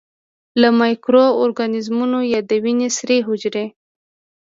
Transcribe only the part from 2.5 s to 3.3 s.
وینې سرې